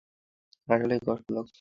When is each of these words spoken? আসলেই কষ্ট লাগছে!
আসলেই 0.67 1.01
কষ্ট 1.07 1.27
লাগছে! 1.29 1.49